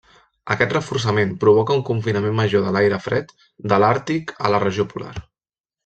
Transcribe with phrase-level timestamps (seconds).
[0.53, 3.37] Aquest reforçament provoca un confinament major de l'aire fred
[3.75, 5.17] de l'Àrtic a la regió polar.